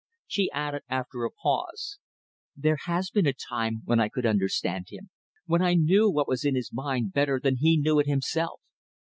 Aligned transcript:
She 0.25 0.49
added 0.49 0.81
after 0.89 1.25
a 1.25 1.29
pause 1.29 1.99
"There 2.57 2.79
has 2.85 3.11
been 3.11 3.27
a 3.27 3.33
time 3.33 3.83
when 3.85 3.99
I 3.99 4.09
could 4.09 4.25
understand 4.25 4.87
him. 4.89 5.11
When 5.45 5.61
I 5.61 5.75
knew 5.75 6.09
what 6.09 6.27
was 6.27 6.43
in 6.43 6.55
his 6.55 6.73
mind 6.73 7.13
better 7.13 7.39
than 7.39 7.57
he 7.57 7.77
knew 7.77 7.99
it 7.99 8.07
himself. 8.07 8.61